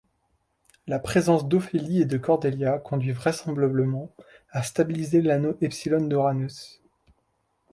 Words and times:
La 0.87 0.97
présence 0.97 1.47
d'Ophélie 1.47 2.01
et 2.01 2.05
de 2.05 2.17
Cordélia 2.17 2.79
conduit 2.79 3.11
vraisemblablement 3.11 4.09
à 4.49 4.63
stabiliser 4.63 5.21
l'anneau 5.21 5.55
epsilon 5.61 6.07
d'Uranus. 6.07 6.81